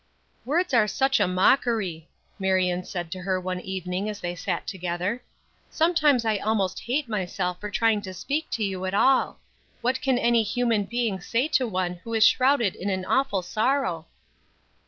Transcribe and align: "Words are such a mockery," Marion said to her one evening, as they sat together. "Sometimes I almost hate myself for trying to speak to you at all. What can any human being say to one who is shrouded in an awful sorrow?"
"Words 0.45 0.73
are 0.73 0.87
such 0.87 1.19
a 1.19 1.27
mockery," 1.27 2.09
Marion 2.39 2.83
said 2.83 3.11
to 3.11 3.19
her 3.21 3.39
one 3.39 3.59
evening, 3.61 4.09
as 4.09 4.19
they 4.19 4.33
sat 4.33 4.65
together. 4.65 5.21
"Sometimes 5.69 6.25
I 6.25 6.37
almost 6.37 6.79
hate 6.85 7.07
myself 7.07 7.59
for 7.59 7.69
trying 7.69 8.01
to 8.01 8.13
speak 8.15 8.49
to 8.53 8.63
you 8.63 8.85
at 8.85 8.95
all. 8.95 9.37
What 9.81 10.01
can 10.01 10.17
any 10.17 10.41
human 10.41 10.85
being 10.85 11.19
say 11.19 11.47
to 11.49 11.67
one 11.67 11.97
who 12.03 12.15
is 12.15 12.25
shrouded 12.25 12.73
in 12.73 12.89
an 12.89 13.05
awful 13.05 13.43
sorrow?" 13.43 14.07